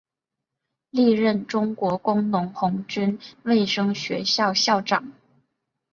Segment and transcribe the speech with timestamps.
[0.89, 5.13] 历任中国工农红军卫生学校校长。